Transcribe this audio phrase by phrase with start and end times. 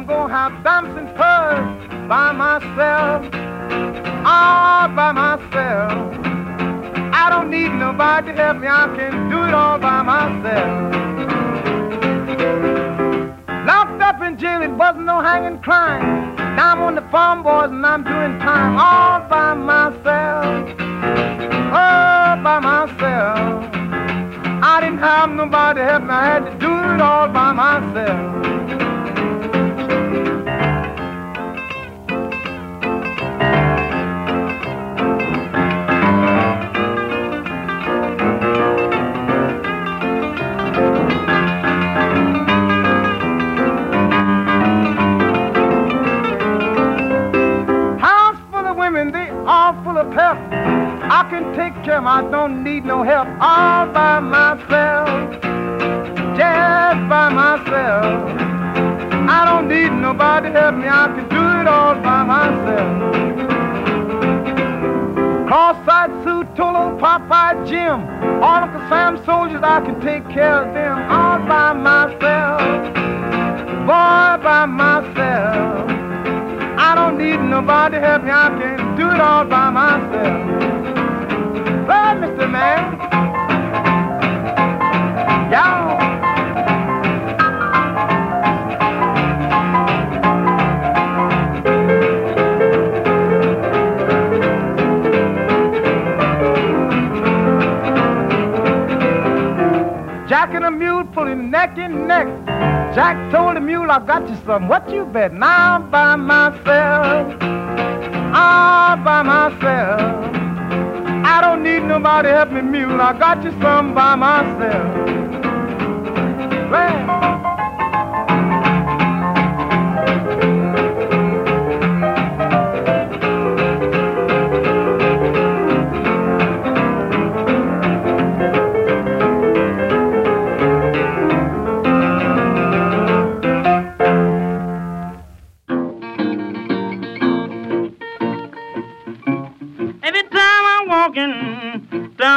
[0.00, 3.22] I'm gonna have dancing purrs by myself,
[4.24, 5.92] all by myself.
[7.12, 10.94] I don't need nobody to help me, I can do it all by myself.
[13.66, 16.34] Locked up in jail, it wasn't no hanging crime.
[16.56, 20.80] Now I'm on the farm, boys, and I'm doing time all by myself,
[21.76, 23.68] all by myself.
[24.64, 28.59] I didn't have nobody to help me, I had to do it all by myself.
[51.20, 53.28] I can take care of I don't need no help.
[53.42, 55.06] All by myself,
[56.32, 58.24] just by myself.
[59.28, 62.90] I don't need nobody to help me, I can do it all by myself.
[65.46, 68.00] Cross-eyed Sue, Tolo, Popeye, Jim,
[68.42, 72.60] all Uncle Sam soldiers, I can take care of them all by myself,
[73.84, 75.84] boy, by myself.
[76.80, 78.30] I don't need nobody to help me.
[78.30, 80.99] I can do it all by myself.
[81.90, 82.48] Well, Mr.
[82.48, 83.00] Man.
[85.50, 85.98] Y'all.
[100.28, 102.28] Jack and a mule pulling neck and neck.
[102.94, 104.68] Jack told the mule, I've got you some.
[104.68, 105.32] What you bet?
[105.34, 107.32] Now I'm by myself.
[108.32, 110.39] All by myself.
[111.30, 112.82] I don't need nobody to help me.
[112.82, 115.08] I got you some by myself.
[116.72, 117.19] Well,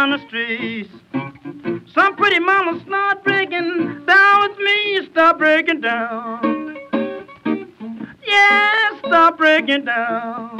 [0.03, 0.89] down the streets.
[1.93, 5.07] some pretty mama start breaking down with me.
[5.11, 6.77] Start breaking down.
[8.25, 10.57] Yeah, start breaking down.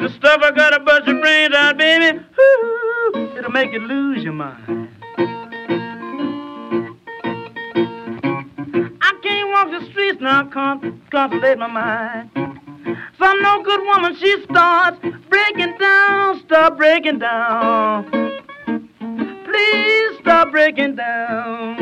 [0.00, 2.18] The stuff I gotta bust your brains out, baby.
[2.18, 4.88] Ooh, it'll make you lose your mind.
[9.02, 12.53] I can't walk the streets now, con- concentrate my mind.
[13.18, 14.98] Some no good woman, she starts
[15.28, 18.10] breaking down, stop breaking down.
[19.44, 21.76] Please stop breaking down.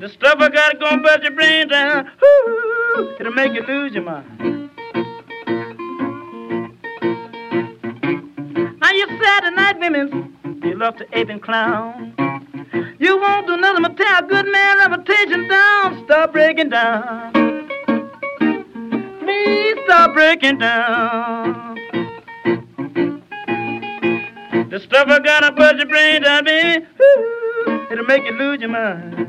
[0.00, 2.10] The stuff I got gonna bust your brain down.
[3.20, 4.70] It'll make you lose your mind.
[8.80, 12.14] Now you Saturday night women, you love to ape and clown.
[12.98, 16.04] You won't do nothing but tear a good man reputation down.
[16.04, 17.47] Stop breaking down.
[19.28, 21.74] Please stop breaking down.
[24.70, 26.86] The stuff I gotta put your brain down, baby.
[27.02, 29.26] Ooh, it'll make you lose your mind.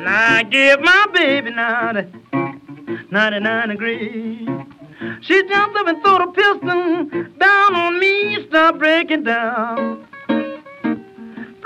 [0.00, 2.08] Now I give my baby now the
[3.10, 4.48] 99 degrees.
[5.20, 7.04] She jumped up and threw the pistol
[7.38, 8.46] down on me.
[8.48, 10.06] Stop breaking down.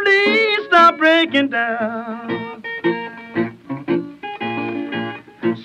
[0.02, 2.62] Please stop breaking down.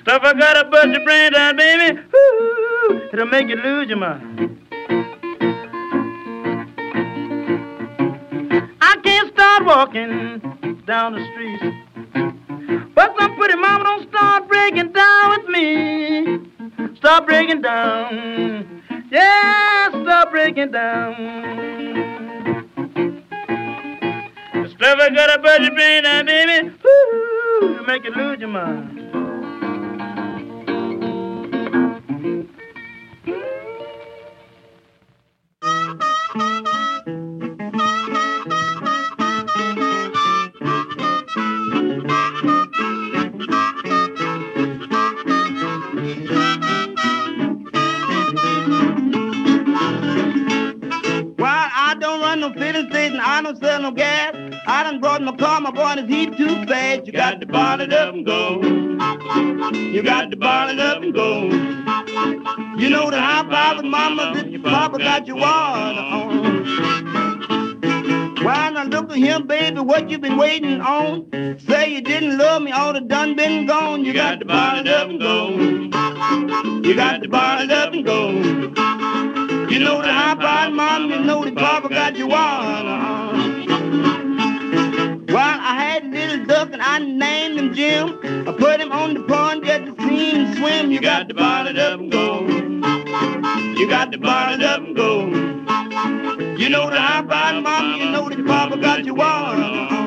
[0.02, 2.00] Stuff I gotta bust your brain down, baby.
[2.16, 4.60] Ooh, it'll make you lose your mind.
[8.82, 10.42] I can't start walking
[10.86, 11.62] down the street.
[12.94, 16.96] But some pretty mama don't start breaking down with me.
[16.98, 18.82] Stop breaking down.
[19.12, 22.25] Yeah, stop breaking down.
[24.88, 26.70] I got a budget brain now, baby.
[26.70, 29.05] Woo, to make you lose your mind.
[52.50, 53.20] No filling station.
[53.20, 54.36] I don't sell no gas.
[54.68, 57.08] I done brought my car, my boy, is he too fast?
[57.08, 58.62] You got to bonnet up and go.
[59.74, 61.44] You got to bonnet up and go.
[62.78, 66.66] You know the high five with mama your papa got you water on.
[68.44, 71.58] Why not look at him, baby, what you been waiting on?
[71.68, 74.06] Say you didn't love me, all the done been gone.
[74.06, 75.50] You, got, got to bonnet up and go.
[76.88, 79.45] You got to bonnet up and go.
[79.76, 83.34] You know the high five, mom, you know the papa got you water uh-huh.
[85.28, 88.48] well, I had a little duck and I named him Jim.
[88.48, 90.92] I put him on the pond just to see him swim.
[90.92, 92.48] You got to bonnet up and go.
[93.78, 95.26] You got to bonnet up and go.
[96.56, 100.05] You know the high five, mom, you know that papa got you water.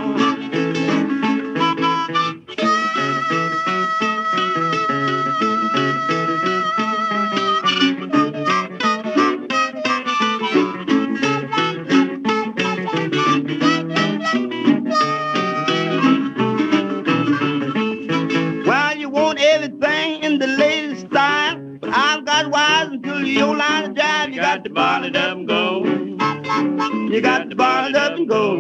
[23.39, 23.97] Your line of
[24.35, 25.85] you got to bonnet up and go.
[25.85, 28.57] You got to bonnet up and go.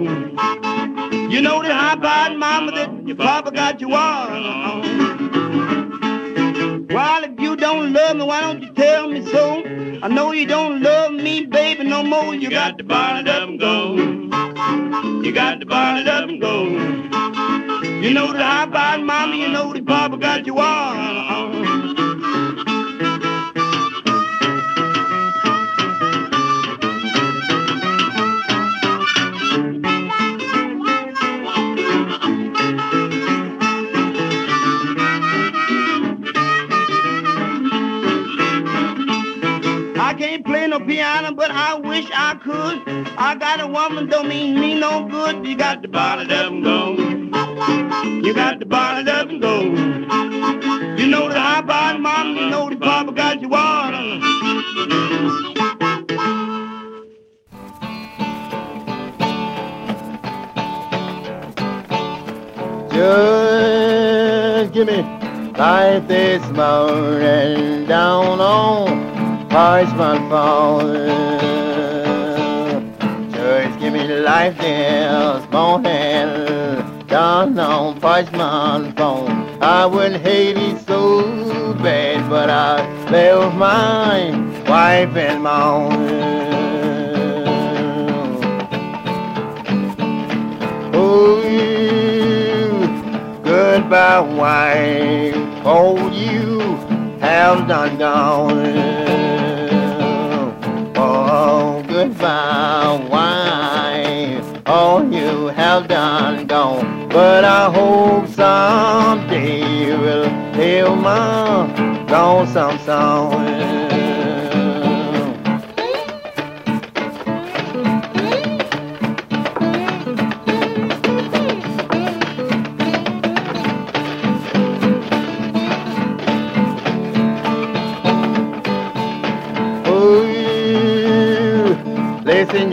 [1.28, 4.86] You know the high five mama that your papa got you on.
[6.88, 9.64] Well, if you don't love me, why don't you tell me so?
[10.00, 12.32] I know you don't love me, baby, no more.
[12.34, 13.96] You, you got, got to bonnet up and go.
[15.22, 16.64] You got to bonnet up and go.
[18.00, 22.07] You know the high five mama, you know the papa got you on.
[40.88, 43.08] Piano, but I wish I could.
[43.18, 45.46] I got a woman, don't mean me no good.
[45.46, 46.96] You got to bonnet up and go.
[48.26, 49.60] You got to bonnet up and go.
[50.96, 54.18] You know the high bottom mom, you know the papa got you water.
[62.90, 65.02] Just give me
[65.52, 69.07] life this morning down on
[69.48, 70.84] Parchman Farm.
[73.32, 77.06] Just give me life this morning.
[77.06, 79.48] Down on Parchman Farm.
[79.62, 84.30] I wouldn't hate it so bad, but I left my
[84.68, 85.92] wife and mom.
[90.94, 92.86] Oh, you,
[93.42, 95.34] goodbye, wife.
[95.64, 96.60] Oh, you
[97.20, 99.07] have done gone
[103.08, 104.62] wife.
[104.66, 113.87] All you have done gone, but I hope someday you will hear my lonesome song.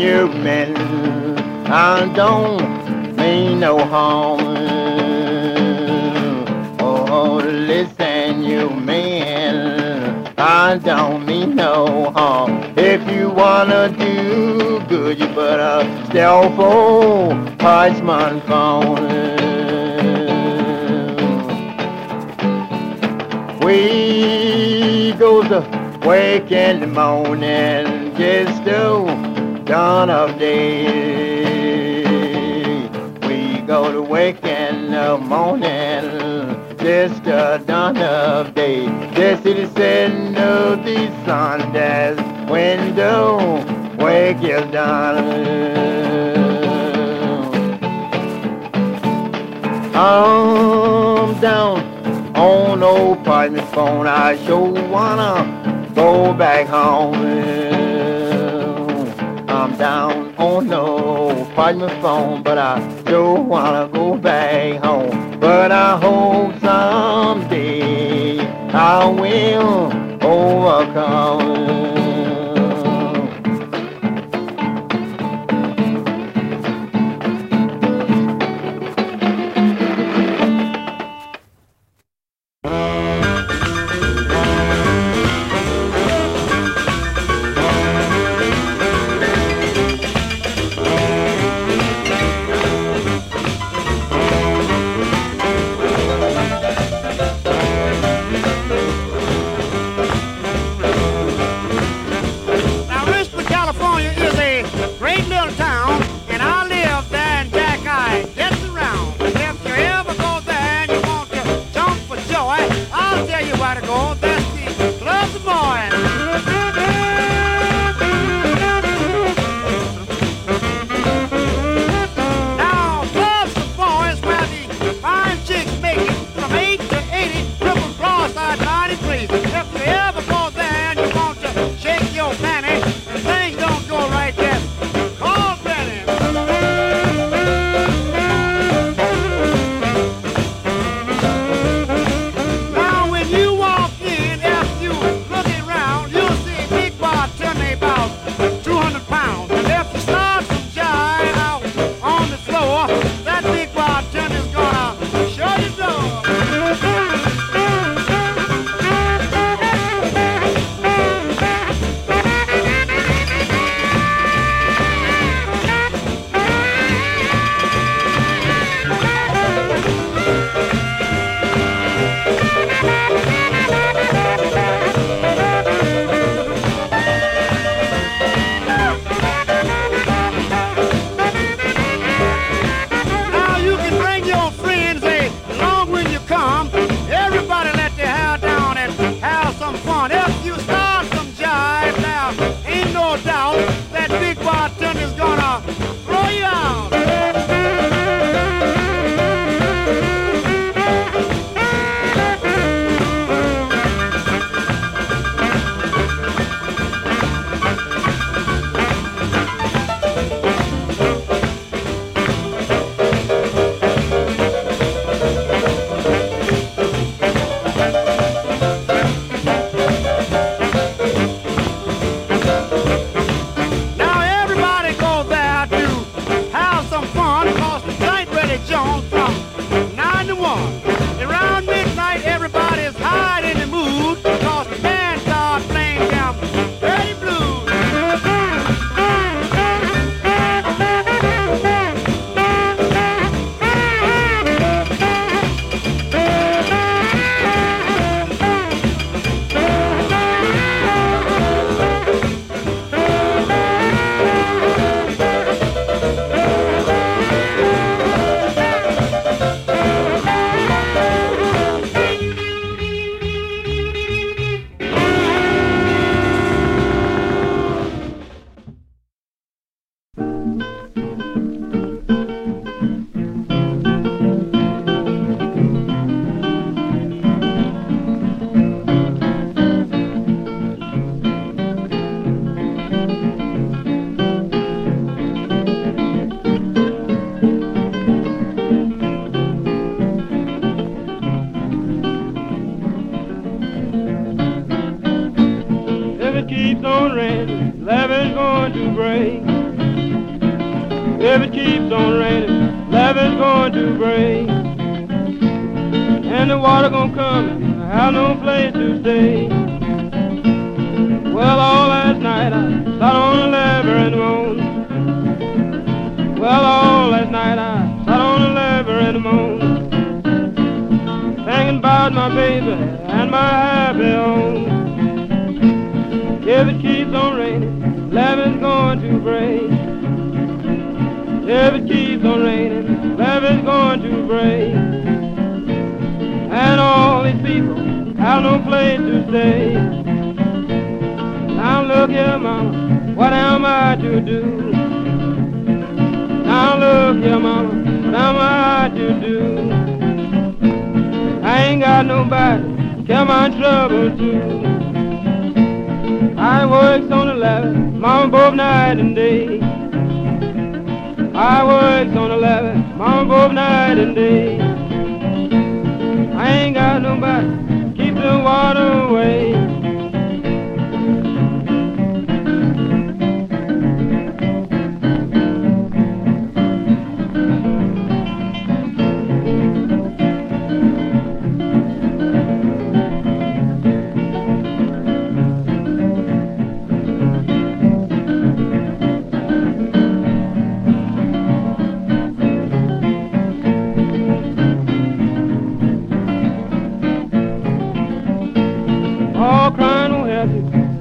[0.06, 0.78] You men,
[1.66, 4.40] I don't mean no harm.
[6.80, 12.52] Oh, listen, you men, I don't mean no harm.
[12.78, 19.00] If you wanna do good, you better stay for Parchman Farm.
[23.60, 29.15] We go to wake in the morning just to
[29.66, 30.84] dawn of day.
[33.28, 38.86] We go to wake in the morning, just the dawn of day.
[39.16, 43.66] The city sitting of the Sundance window,
[43.98, 45.96] wake your darling.
[49.96, 51.80] I'm down
[52.36, 54.06] oh, on old Parchman Farm.
[54.06, 57.65] I sure wanna go back home.
[59.78, 65.38] Down Oh no Parchman Farm, but I don't wanna go back home.
[65.40, 68.40] But I hope someday
[68.72, 69.92] I will
[70.24, 72.05] overcome.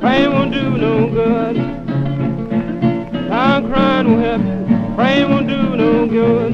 [0.04, 1.56] praying won't do no good.
[3.30, 6.52] Time crying will help you, praying won't do no good.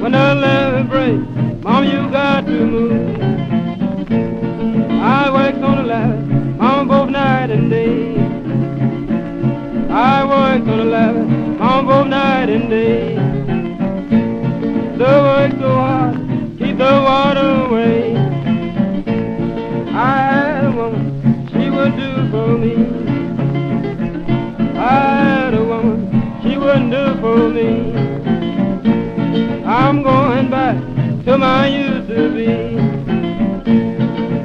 [0.00, 1.28] When the levee breaks,
[1.62, 3.20] mom, you got to move.
[5.02, 8.16] I work on the levee, mom, both night and day.
[9.90, 13.16] I work on the levee, mom, both night and day.
[14.96, 16.16] The work so hard,
[16.58, 18.16] keep the water away.
[19.92, 20.35] I
[22.46, 22.74] for me.
[24.78, 25.98] I had a woman,
[26.42, 27.70] she wouldn't do for me.
[29.64, 30.76] I'm going back
[31.24, 32.50] to my used to be.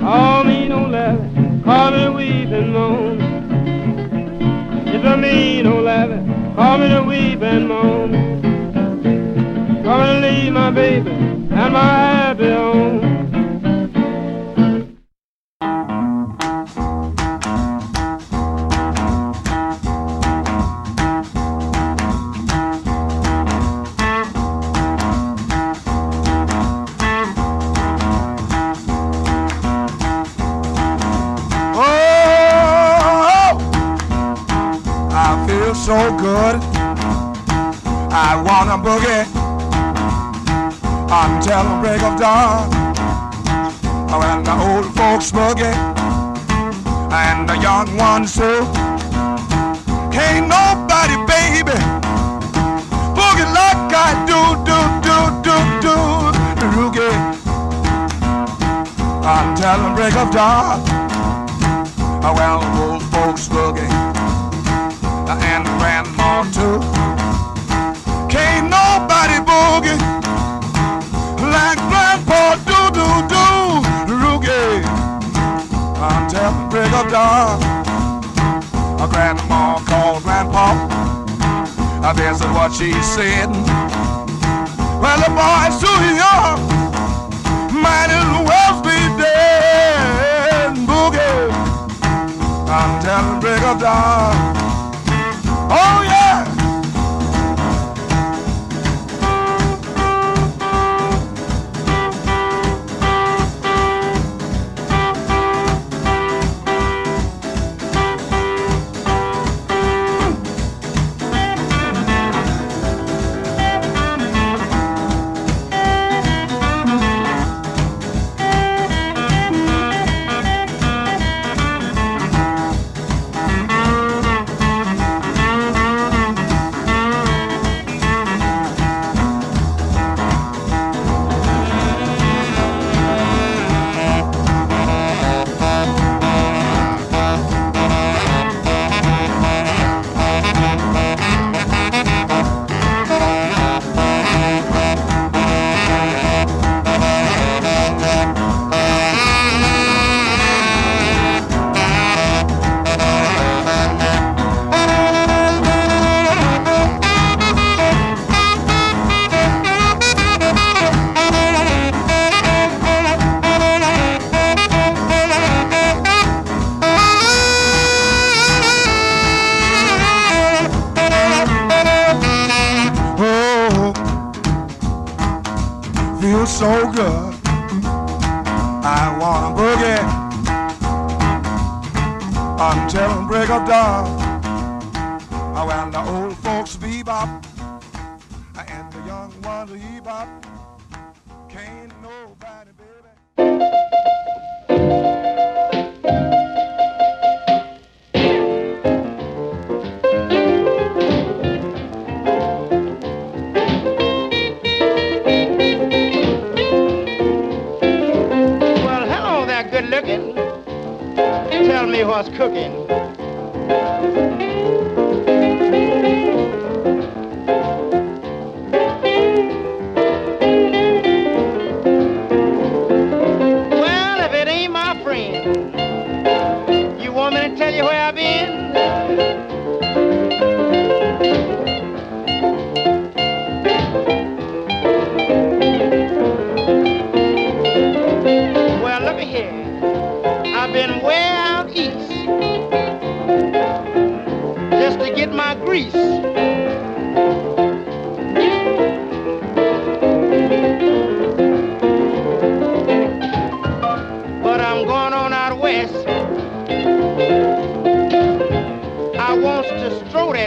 [0.03, 3.22] All me no laughing, call me weep and moan.
[4.88, 8.12] It's a me no laughing, call me to weep and moan.
[9.84, 13.00] Come and leave my baby and my happy home.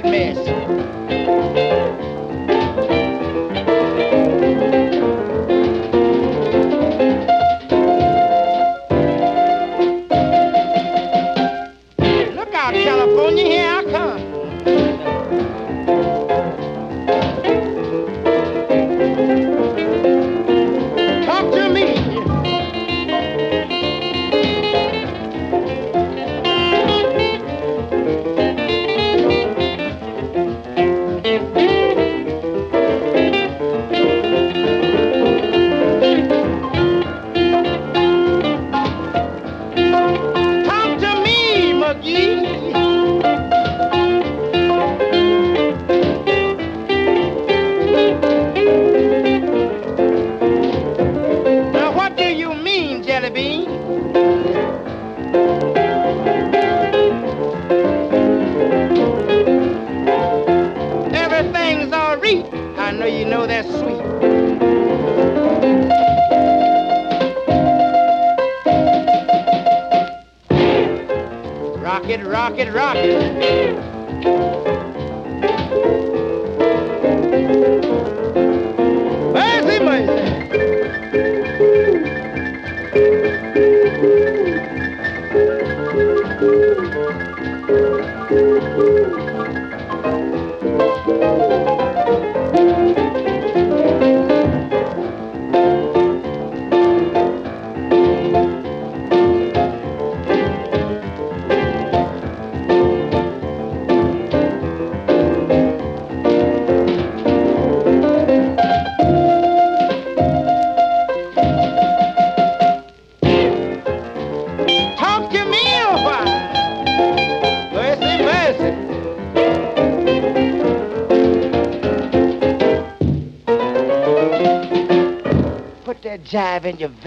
[0.04, 1.13] To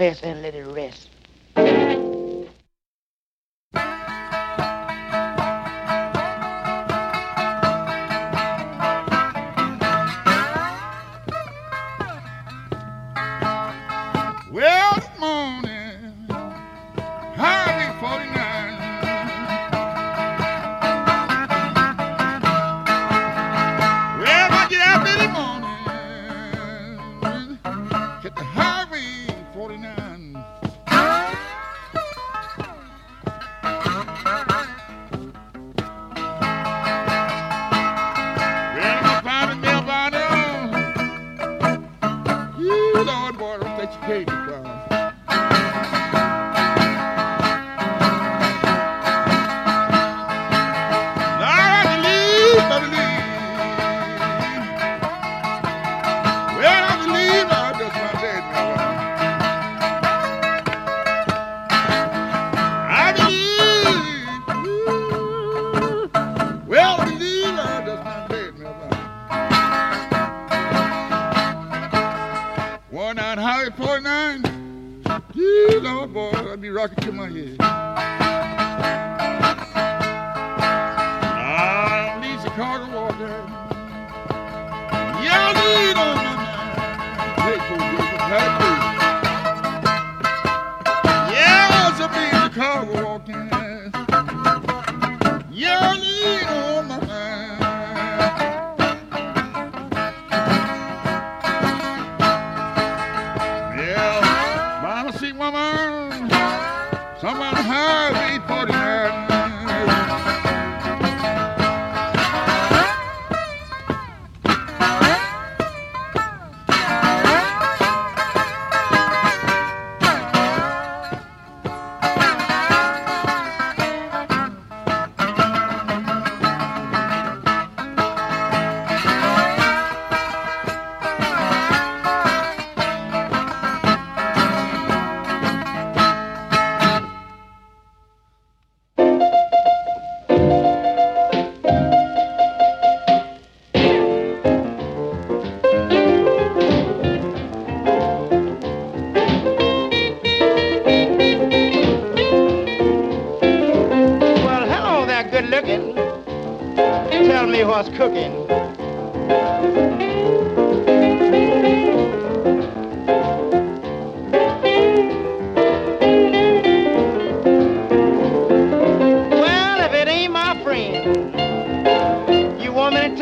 [0.00, 0.64] in and let it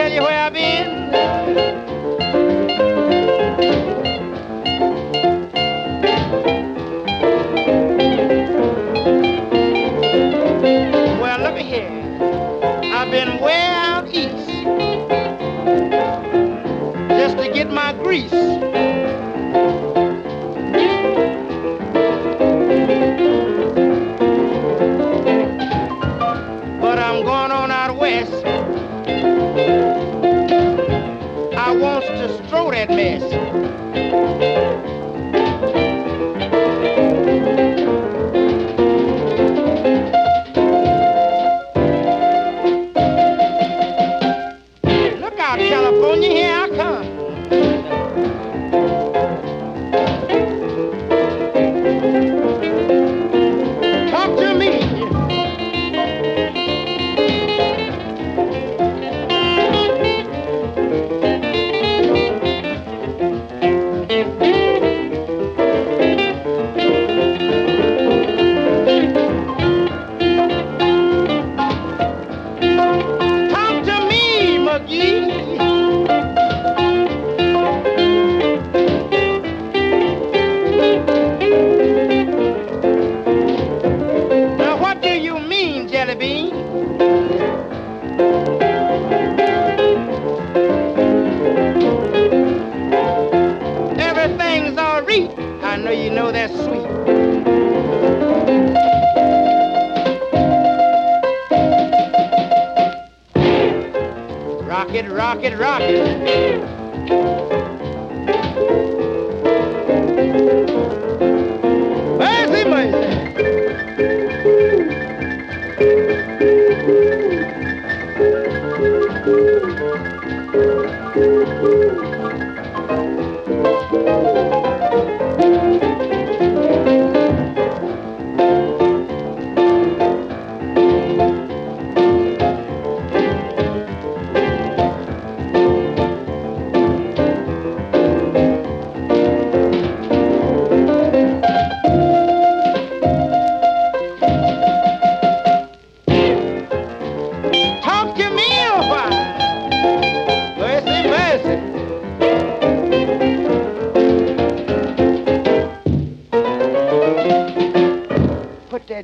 [0.07, 0.96] Anywhere I've been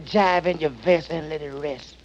[0.05, 2.02] jive in your vest and let it rest.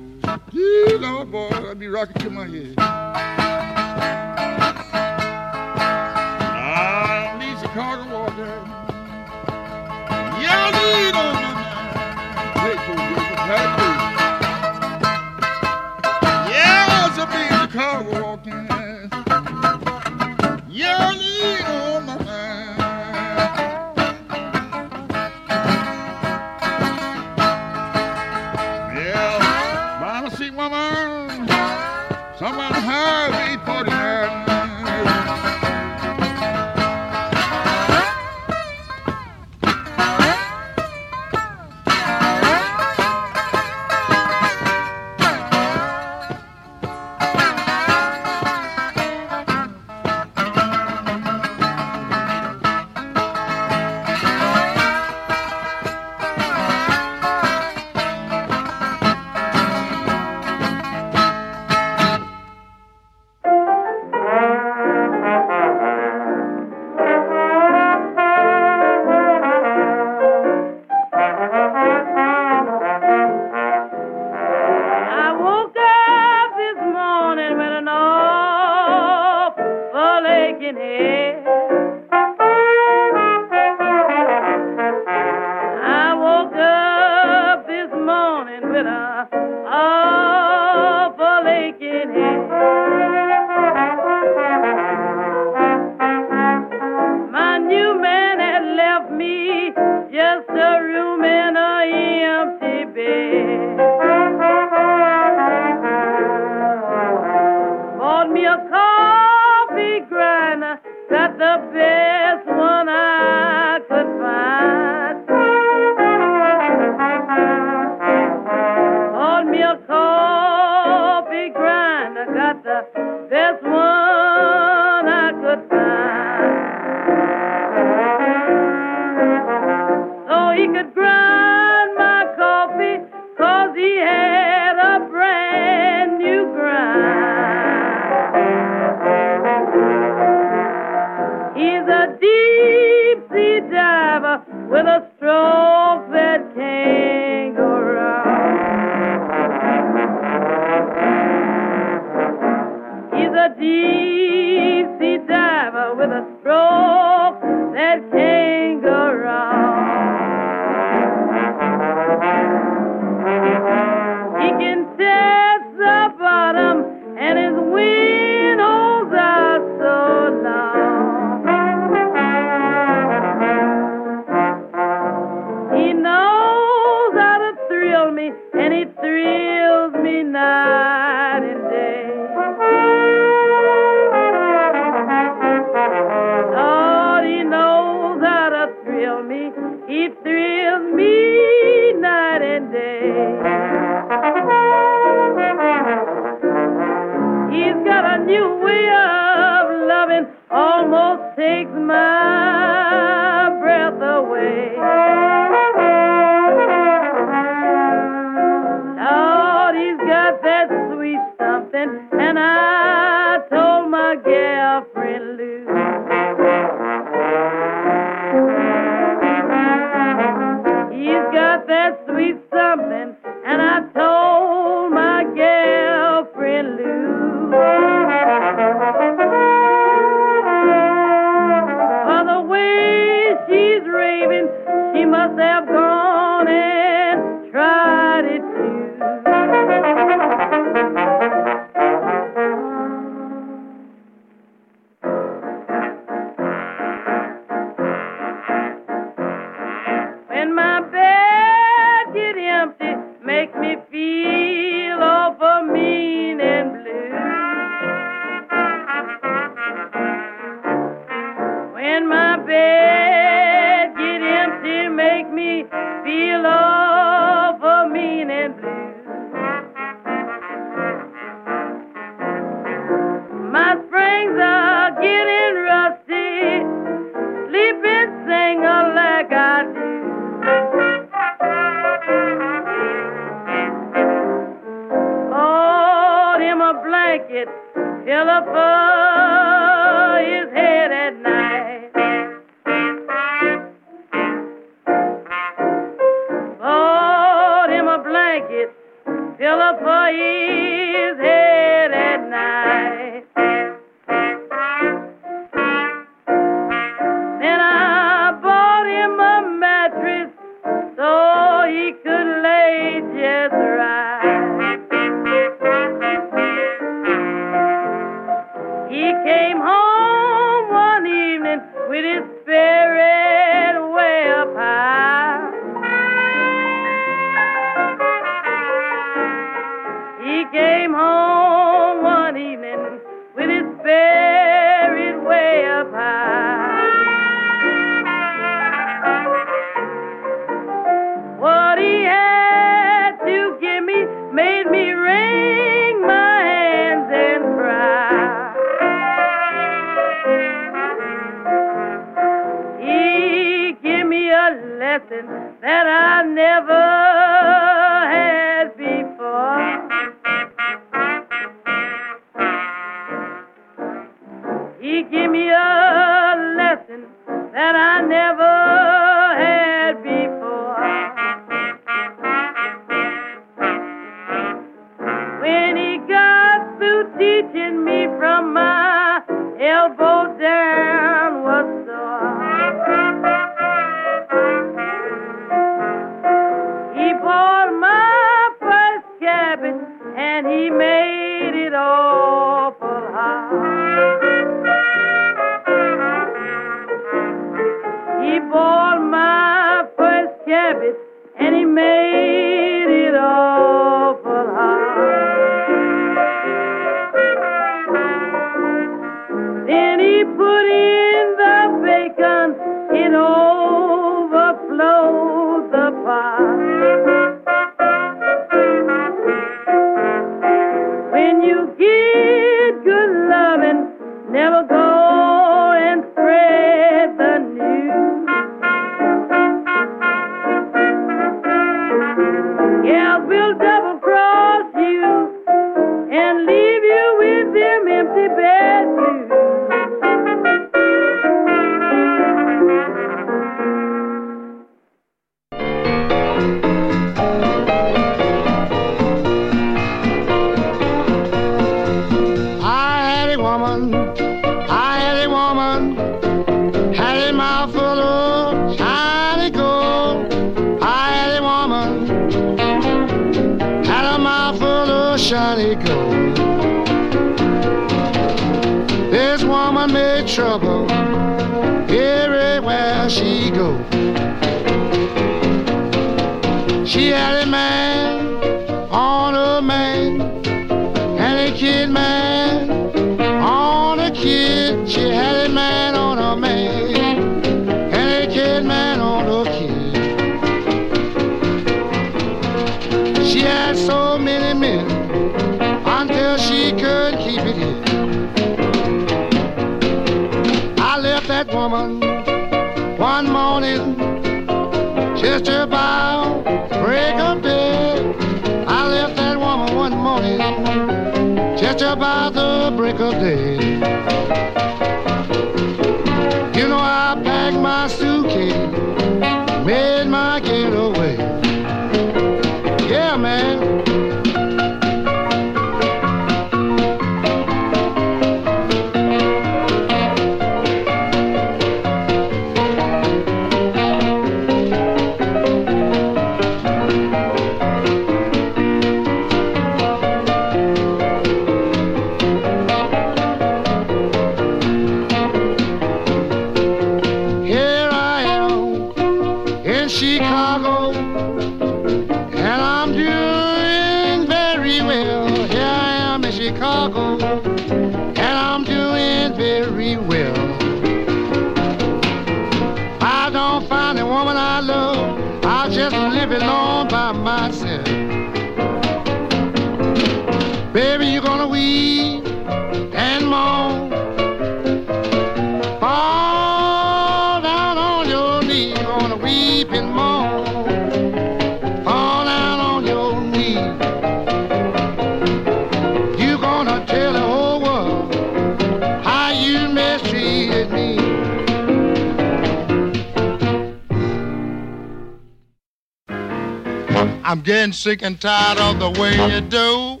[597.66, 600.00] I'm sick and tired of the way you do.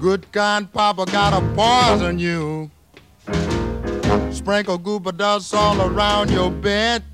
[0.00, 2.72] Good kind papa gotta poison you.
[4.32, 7.04] Sprinkle goofer dust all around your bed.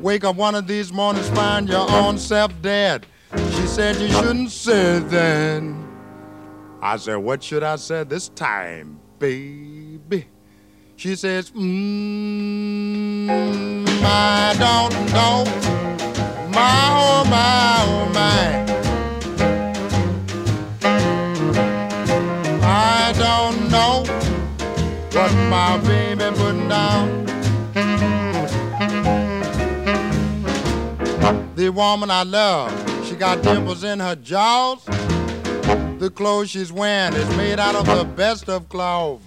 [0.00, 3.04] Wake up one of these mornings, find your own self dead.
[3.34, 5.74] She said you shouldn't say that.
[6.80, 10.28] I said, what should I say this time, baby?
[10.94, 13.28] She says, mmm,
[14.04, 15.72] I don't know.
[16.52, 18.62] My, oh, my, oh, my.
[22.62, 24.04] I don't know
[25.12, 27.22] what my baby putting down.
[31.56, 32.70] The woman I love,
[33.06, 34.84] she got dimples in her jaws.
[34.84, 39.22] The clothes she's wearing is made out of the best of cloth.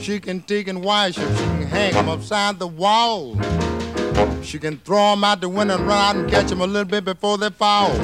[0.00, 3.36] She can take and wash them, she can hang them upside the wall.
[4.42, 6.88] She can throw them out the window and run out and catch them a little
[6.88, 7.94] bit before they fall.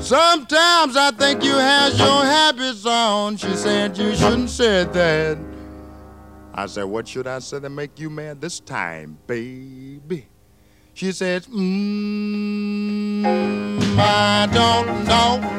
[0.00, 3.36] Sometimes I think you has your habits on.
[3.36, 5.38] She said you shouldn't say that.
[6.54, 10.28] I said, what should I say to make you mad this time, baby?
[10.94, 13.26] She says, mmm,
[13.98, 15.55] I don't know.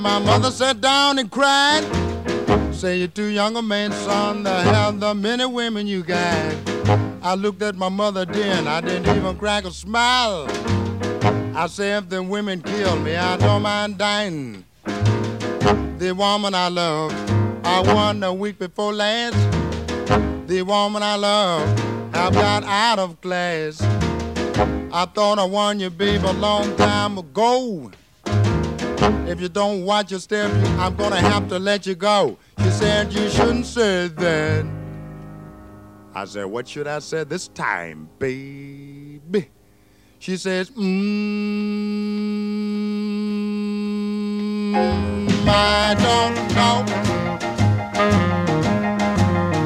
[0.00, 1.84] My mother sat down and cried.
[2.72, 6.54] Say you're too young a man, son, to have the many women you got.
[7.22, 10.46] I looked at my mother then, I didn't even crack a smile.
[11.56, 14.64] I say if the women kill me, I don't mind dying.
[15.98, 17.12] The woman I love,
[17.64, 19.36] I won a week before last.
[20.46, 21.68] The woman I love,
[22.14, 23.82] I've got out of class.
[24.92, 27.90] I thought I won you, babe, a long time ago.
[29.28, 32.38] If you don't watch your step, I'm gonna have to let you go.
[32.62, 34.66] She said you shouldn't say that.
[36.14, 39.50] I said, what should I say this time, baby?
[40.18, 40.88] She says, mmm,
[45.46, 46.84] I don't know.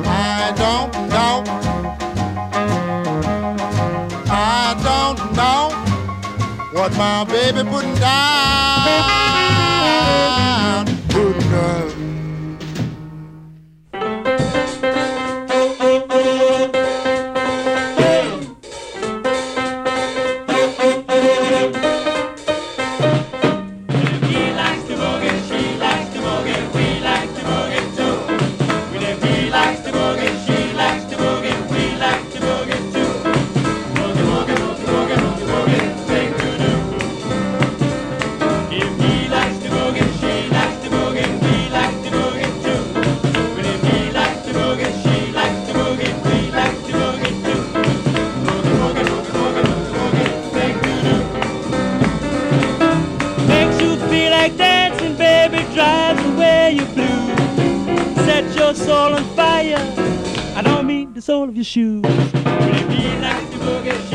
[0.04, 1.44] I don't know.
[4.28, 5.70] I don't know
[6.78, 8.71] what my baby putting down.
[58.76, 59.76] Your soul on fire.
[60.56, 62.02] I don't mean the sole of your shoes.
[62.06, 64.11] If he likes to boogie,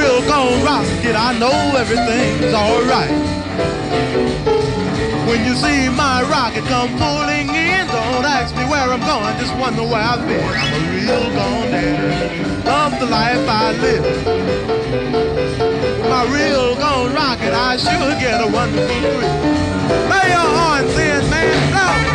[0.00, 3.12] real gone rocket, I know everything's alright.
[5.28, 9.54] When you see my rocket come pulling in, don't ask me where I'm going, just
[9.56, 10.42] wonder where I've been.
[10.42, 12.64] I'm a real gone dad.
[12.64, 15.10] Love the life I live
[16.10, 19.20] my real gone rocket, I sure get a wonderful thrill.
[20.10, 22.09] Lay your horns in, man, blow.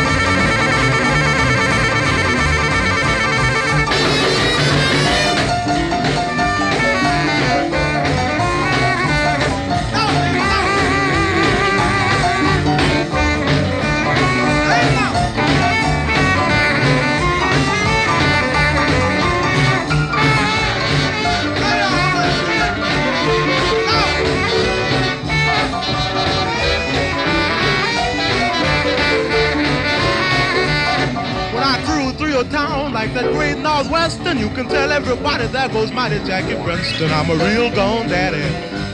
[32.50, 37.10] Town like that great Northwestern, you can tell everybody there goes mighty Jackie Brenston.
[37.10, 38.42] I'm a real gone daddy,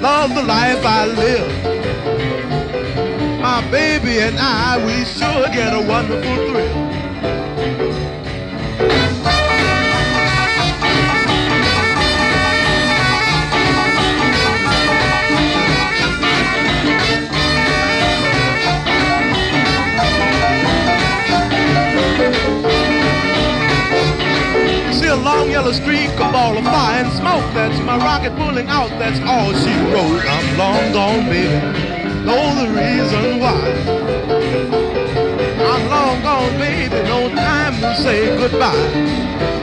[0.00, 1.80] love the life I live.
[3.40, 6.82] My baby and I, we sure get a wonderful thrill.
[25.43, 27.43] Long yellow streak, a ball of fire and smoke.
[27.55, 28.90] That's my rocket pulling out.
[28.90, 30.22] That's all she wrote.
[30.24, 31.59] I'm long gone, baby.
[32.24, 33.59] Know the reason why.
[35.70, 36.95] I'm long gone, baby.
[37.09, 39.61] No time to say goodbye.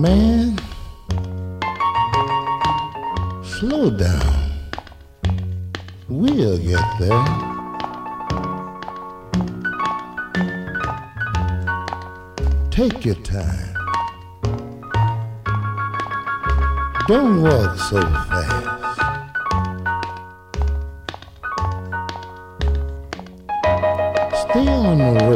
[0.00, 0.58] Man,
[3.44, 4.50] slow down.
[6.08, 7.26] We'll get there.
[12.70, 13.74] Take your time.
[17.06, 18.70] Don't walk so fast.
[24.48, 25.29] Stay on the road.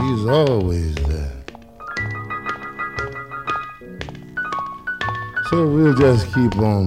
[0.00, 1.44] She's always there.
[5.50, 6.86] So we'll just keep on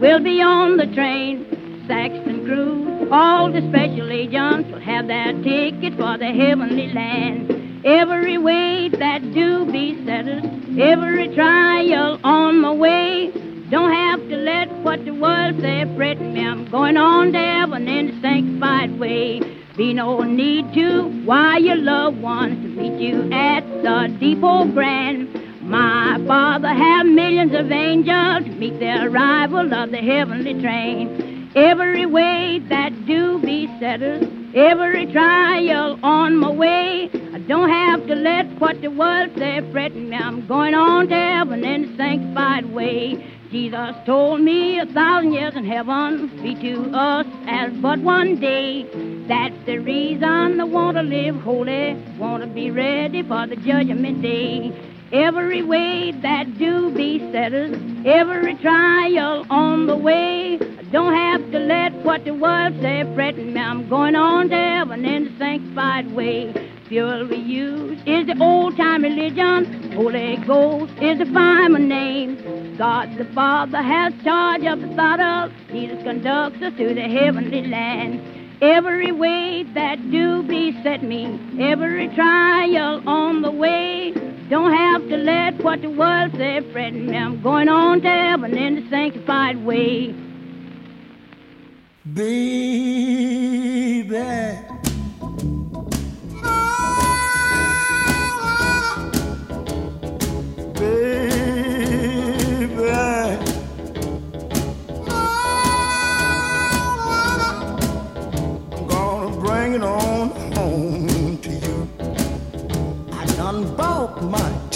[0.00, 1.46] Will be on the train.
[1.86, 7.86] Saxton crew, all the special agents will have their ticket for the heavenly land.
[7.86, 10.42] Every weight that do be setters,
[10.80, 13.30] every trial on my way.
[13.70, 16.44] Don't have to let what the world say threaten me.
[16.44, 19.40] I'm going on to heaven in the sanctified way.
[19.76, 25.28] Be no need to wire your loved ones to meet you at the depot grand.
[25.62, 28.49] My Father have millions of angels
[28.80, 31.52] the arrival of the heavenly train.
[31.54, 34.22] Every way that do be settled,
[34.54, 37.10] every trial on my way.
[37.34, 40.16] I don't have to let what the world say threaten me.
[40.16, 43.22] I'm going on to heaven in the sanctified way.
[43.50, 48.86] Jesus told me a thousand years in heaven be to us as but one day.
[49.28, 54.22] That's the reason I want to live holy, want to be ready for the judgment
[54.22, 54.89] day.
[55.12, 57.74] Every way that do be setters,
[58.06, 60.54] every trial on the way.
[60.54, 63.60] I don't have to let what the world say threaten me.
[63.60, 66.54] I'm going on to heaven in the sanctified way.
[66.86, 69.92] Fuel we use is the old time religion.
[69.94, 72.76] Holy Ghost is the final name.
[72.78, 75.52] God the Father has charge of the thought of.
[75.72, 78.62] Jesus conducts us to the heavenly land.
[78.62, 84.14] Every way that do beset me, every trial on the way.
[84.50, 87.16] Don't have to let what the world say threaten me.
[87.16, 90.12] I'm going on to heaven in the sanctified way.
[92.12, 92.50] Baby.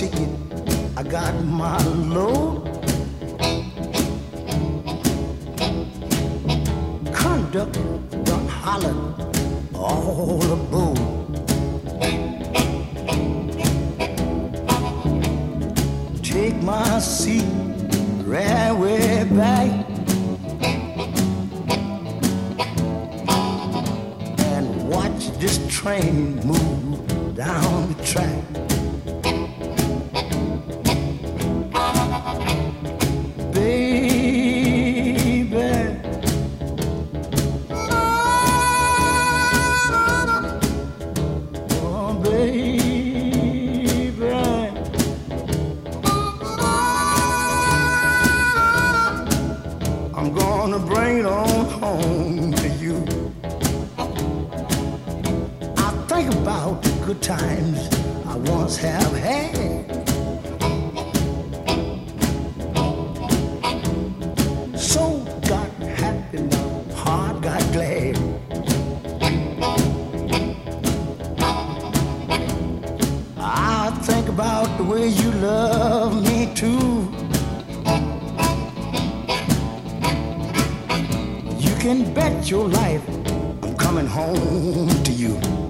[0.08, 0.28] Ticket.
[0.96, 2.64] I got my load.
[7.12, 7.74] Conduct
[8.24, 9.14] done hollered
[9.74, 10.98] all aboard.
[16.22, 17.44] Take my seat
[18.24, 19.70] right way back.
[24.52, 28.73] And watch this train move down the track.
[57.06, 57.88] Good times
[58.24, 60.08] I once have had.
[64.78, 68.16] So got happy, my heart got glad.
[73.38, 77.12] I think about the way you love me too.
[81.58, 83.06] You can bet your life
[83.62, 85.63] I'm coming home to you.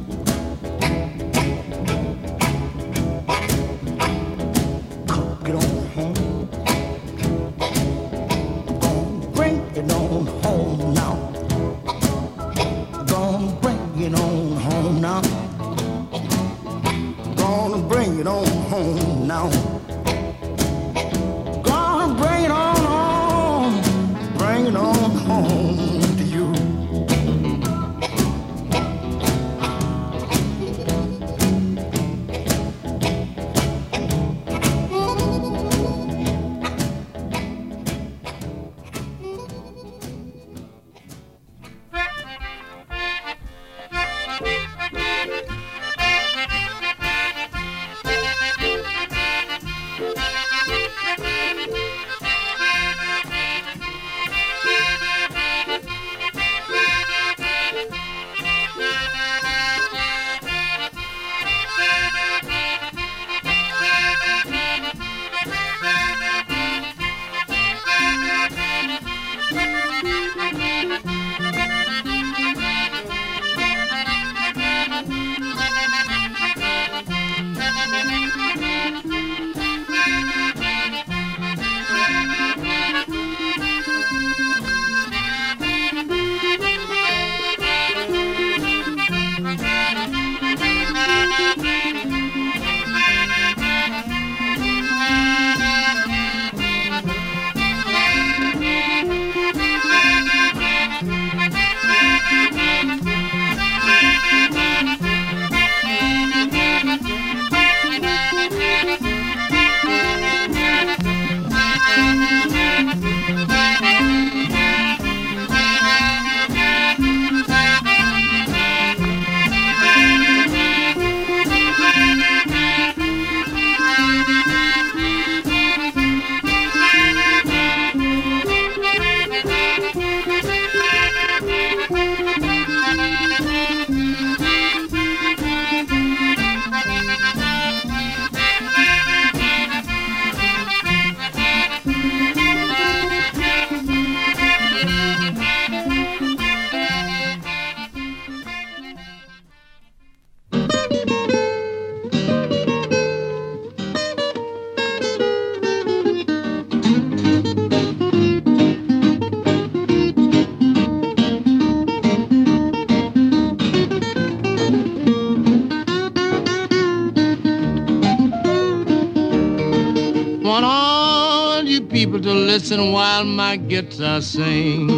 [172.55, 174.89] Listen while my guitar sing.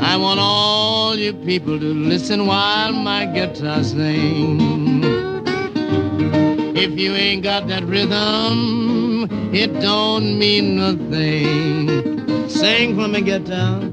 [0.00, 5.02] I want all you people to listen while my guitar sing.
[6.76, 12.48] If you ain't got that rhythm, it don't mean nothing.
[12.48, 13.91] Sing for me, guitar.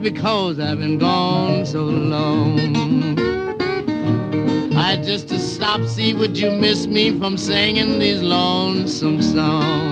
[0.00, 3.18] Because I've been gone so long.
[4.74, 9.89] I just to stop, see would you miss me from singing these lonesome songs?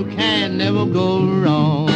[0.00, 1.89] You can never go wrong.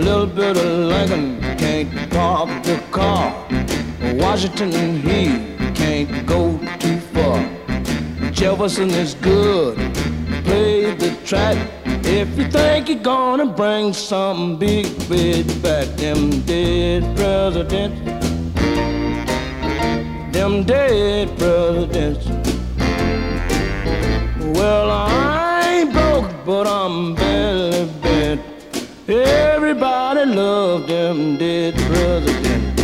[0.00, 3.34] Little bit of Lincoln can't park the car.
[4.14, 7.40] Washington, and he can't go too far.
[8.32, 9.76] Jefferson is good,
[10.44, 11.58] play the track.
[12.04, 18.00] If you think you're gonna bring some big big back, them dead presidents,
[20.32, 22.26] them dead presidents.
[24.58, 27.79] Well, I ain't broke, but I'm barely.
[30.30, 32.82] Loved them dead presidents.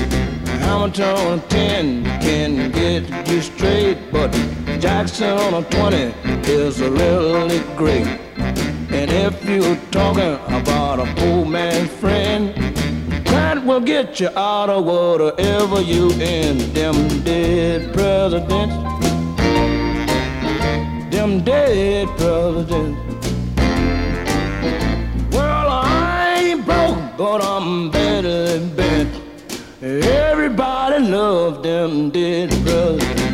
[0.64, 4.32] Hamilton on a 10 can get you straight, but
[4.80, 5.96] Jackson on a 20
[6.50, 8.08] is a really great.
[8.90, 12.52] And if you're talking about a poor man's friend,
[13.24, 16.72] Grant will get you out of whatever you in.
[16.72, 18.74] Them dead presidents,
[21.14, 23.05] them dead presidents.
[27.16, 29.22] But I'm better than bent.
[29.82, 33.25] Everybody loved them dead presidents.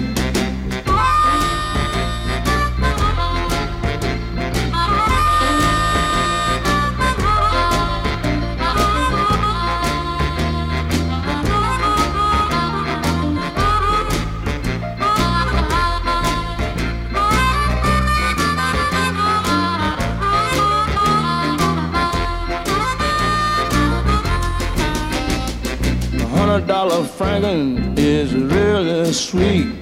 [26.52, 29.72] Hundred dollar Franklin is really sweet.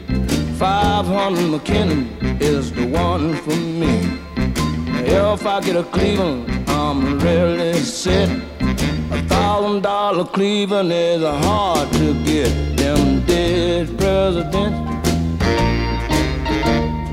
[0.57, 2.07] Five hundred McKinley
[2.39, 4.21] is the one for me.
[5.05, 8.29] If I get a Cleveland, I'm really set.
[9.11, 12.53] A thousand dollar Cleveland is hard to get.
[12.77, 14.79] Them dead presidents,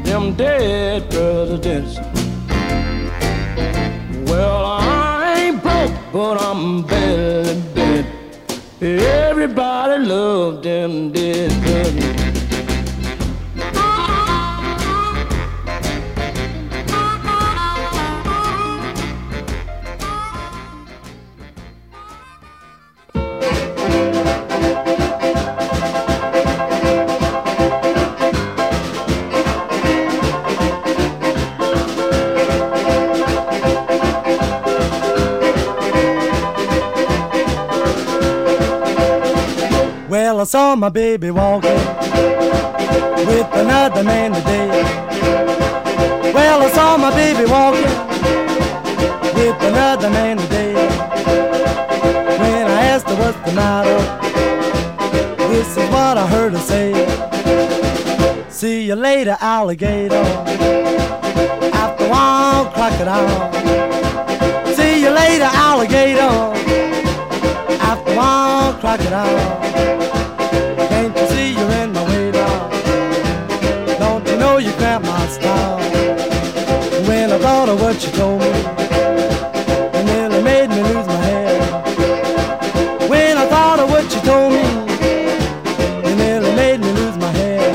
[0.08, 1.98] them dead presidents.
[4.30, 8.17] Well, I ain't broke, but I'm barely bent.
[8.80, 12.37] Everybody loved them dead presidents.
[40.38, 41.80] Well, I saw my baby walking
[43.26, 44.70] with another man today.
[46.32, 47.90] Well, I saw my baby walking
[49.34, 50.76] with another man today.
[52.38, 53.98] When I asked her what's the matter,
[55.48, 56.94] this is what I heard her say.
[58.52, 60.24] See you later, alligator.
[61.74, 63.54] After one crocodile.
[64.76, 66.30] See you later, alligator.
[67.82, 69.77] After one crocodile.
[77.88, 83.10] What you told me, it nearly made me lose my head.
[83.10, 84.66] When I thought of what you told me,
[86.10, 87.74] it nearly made me lose my head.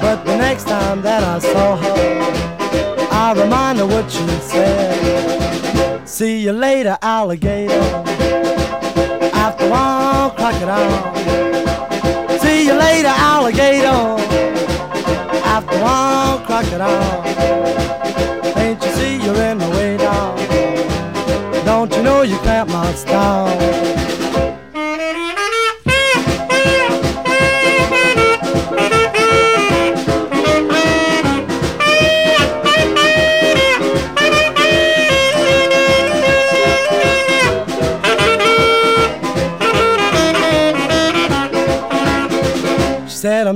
[0.00, 6.06] But the next time that I saw her, I remind her what you said.
[6.08, 7.82] See you later, alligator.
[9.34, 11.16] After one crocodile.
[12.38, 14.02] See you later, alligator.
[15.50, 18.01] After one crocodile.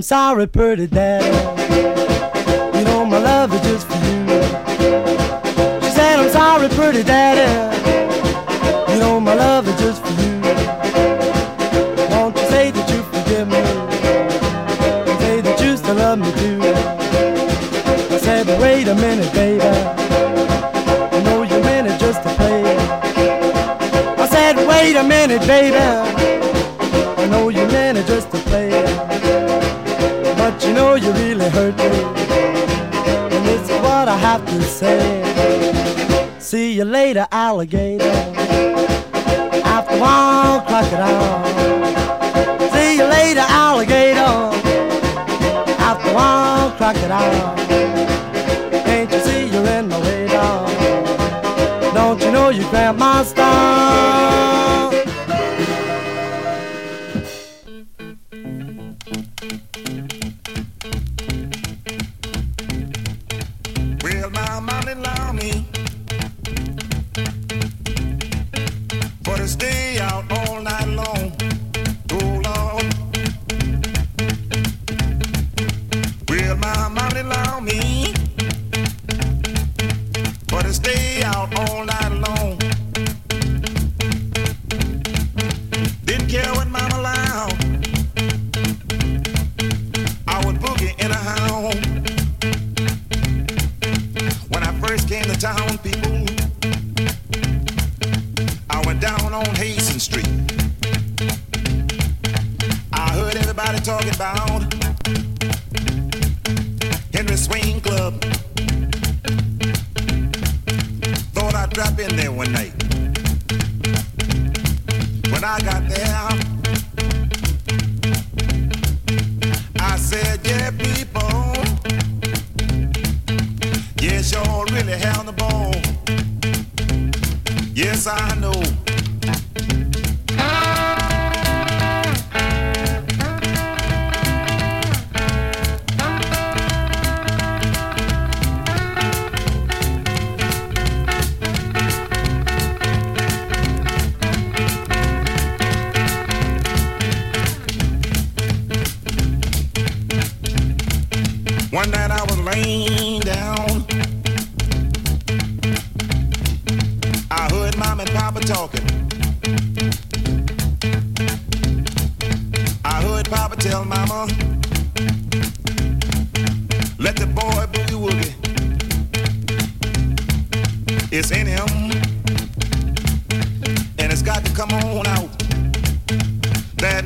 [0.07, 1.26] Sorry, pretty daddy.
[2.78, 4.24] You know my love is just for you.
[5.82, 7.50] She said, I'm sorry, pretty daddy.
[8.92, 10.40] You know my love is just for you.
[12.12, 13.62] Won't you say that you forgive me?
[15.24, 16.61] Say that you still love me too.
[18.14, 19.61] I said, wait a minute, baby.
[19.61, 22.62] I know you meant it just to play.
[24.22, 25.76] I said, wait a minute, baby.
[25.76, 29.15] I know you meant it just to play.
[30.47, 31.86] But you know you really hurt me.
[33.34, 36.38] And is what I have to say.
[36.38, 38.12] See you later, alligator.
[39.64, 41.44] After one crocodile.
[42.74, 44.34] See you later, alligator.
[45.82, 47.57] After one crocodile.
[48.86, 50.70] Can't you see you're in my way, dog?
[51.92, 54.55] Don't you know you my star?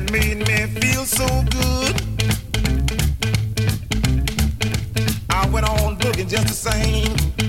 [0.09, 2.01] Made me feel so good.
[5.29, 7.40] I went on looking just the same.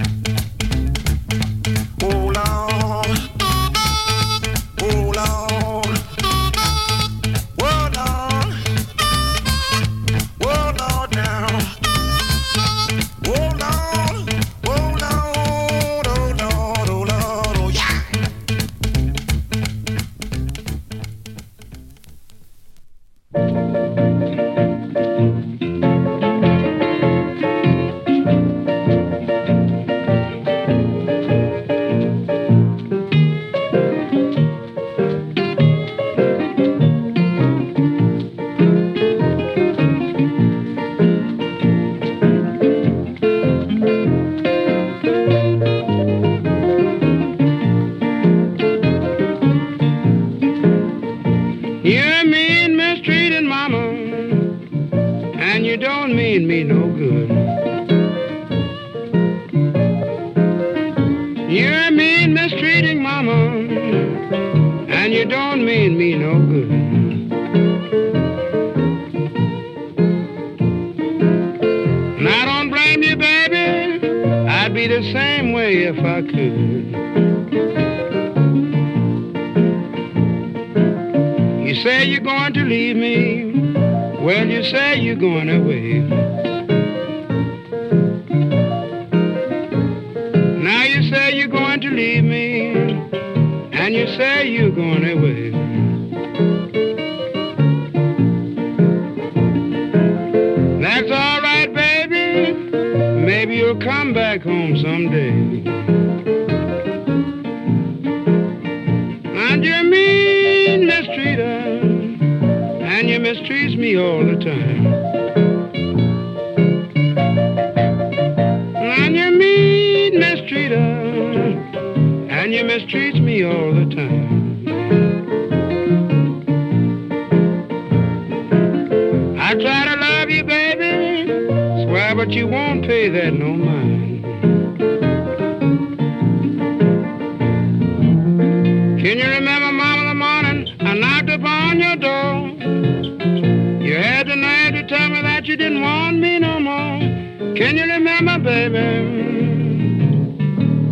[147.63, 148.77] Can you remember, baby,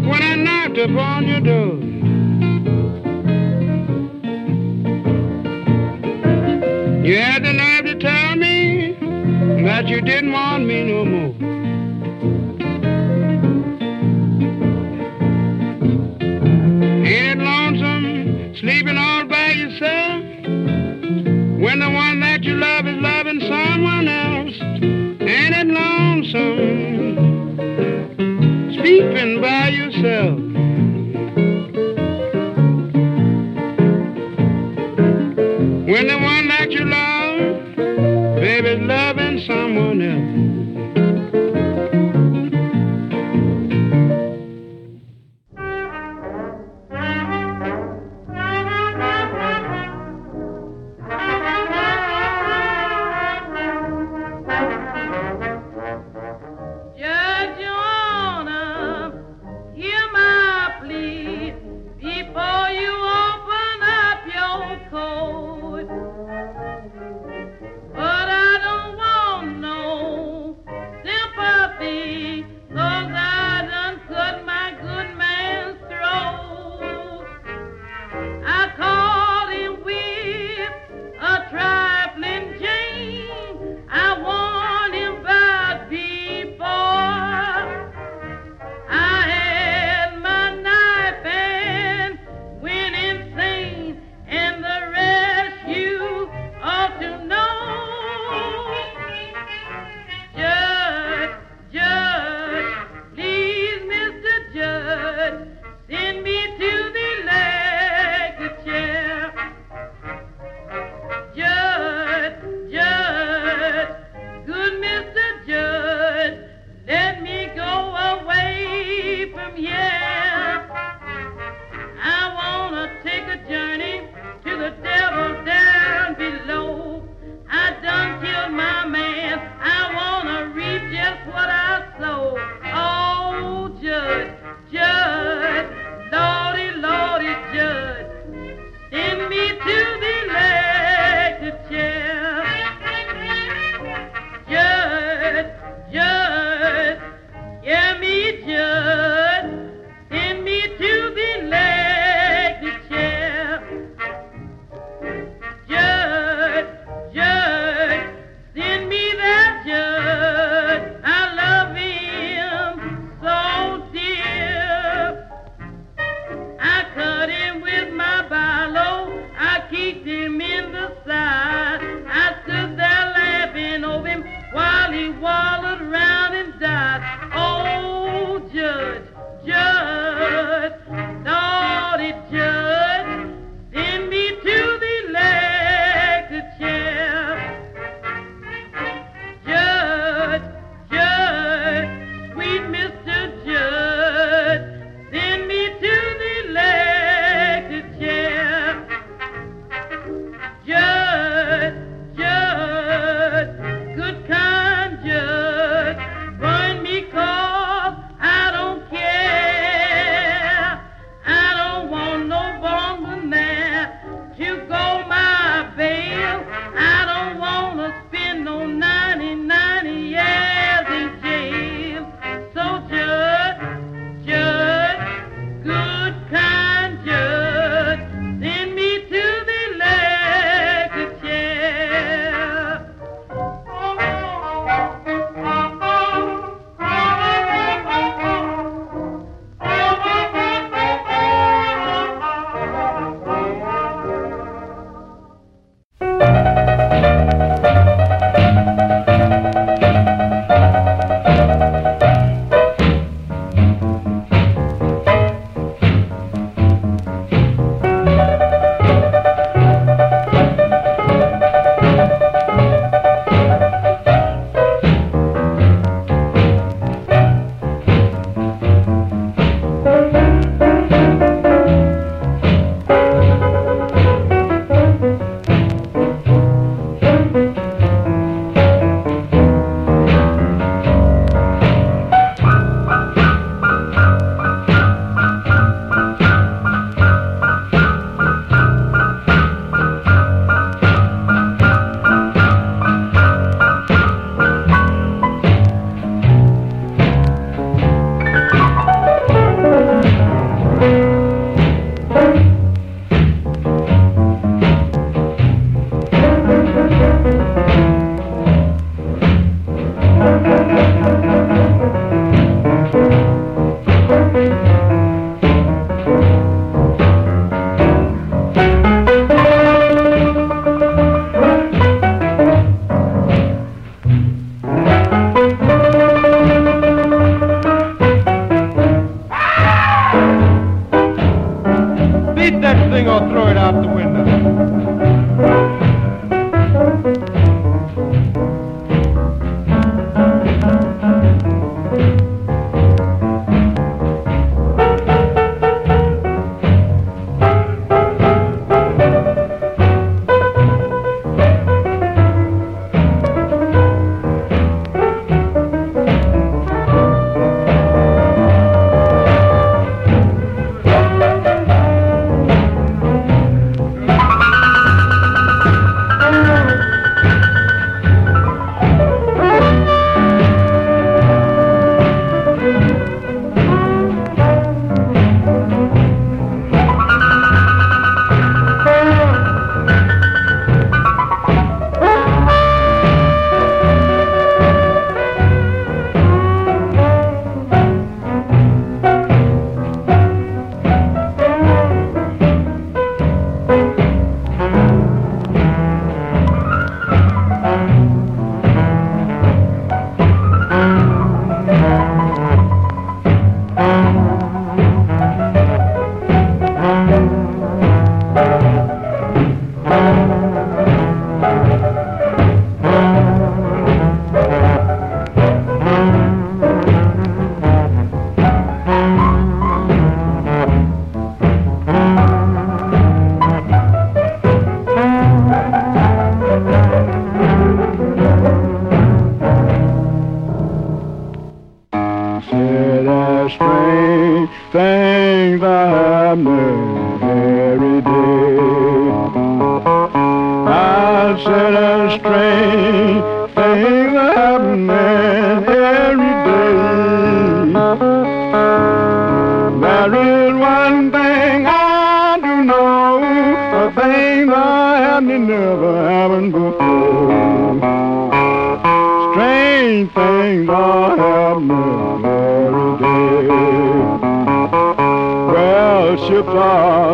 [0.09, 1.75] when I knocked upon your door?
[7.05, 8.97] You had the nerve to tell me
[9.65, 11.40] that you didn't want me no more.
[30.01, 30.39] yourself.
[35.87, 37.77] When the one that you love,
[38.37, 40.30] baby's loving someone else.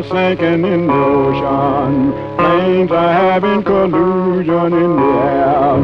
[0.09, 5.77] Sinking in the ocean, planes are having collusion in the air.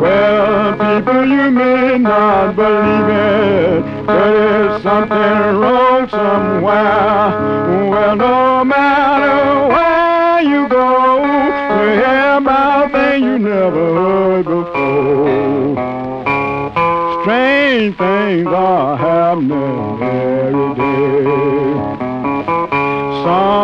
[0.00, 7.90] Well, people, you may not believe it, there is something wrong somewhere.
[7.90, 15.74] Well, no matter where you go, you hear about things you never heard before.
[17.22, 19.93] Strange things are happening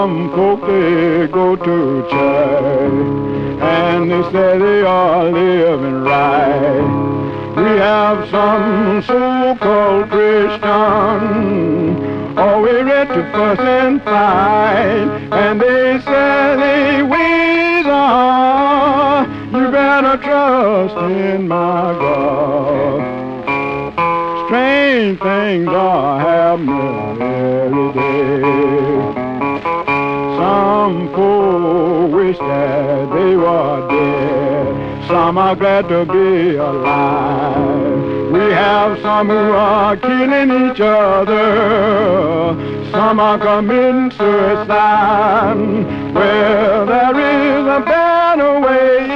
[0.00, 3.02] Some folk they go to church
[3.60, 7.54] and they say they are living right.
[7.54, 10.68] We have some so-called Christian,
[12.38, 19.26] always ready to fuss and fight, and they say they ways are.
[19.52, 23.20] You better trust in my God
[24.50, 28.59] strange things are happening every day.
[30.90, 35.06] Folk wish that they were dead.
[35.06, 38.32] Some are glad to be alive.
[38.32, 42.56] We have some who are killing each other.
[42.90, 45.56] Some are committing suicide.
[46.12, 49.06] Well, there is a better way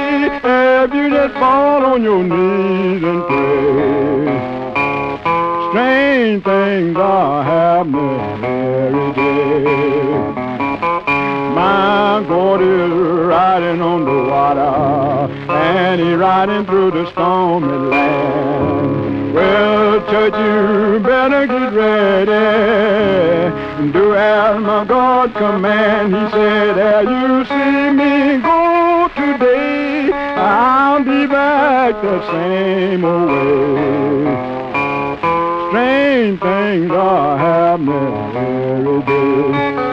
[0.85, 4.55] if you just fall on your knees and pray
[5.75, 10.34] strange things are happening every day.
[11.95, 19.33] My riding on the water, and he's riding through the stormy land.
[19.33, 22.31] Well, church, you better get ready.
[23.93, 26.15] Do as my God command.
[26.15, 34.55] He said, as you see me go today, I'll be back the same way
[35.69, 39.85] strange things are happening every day.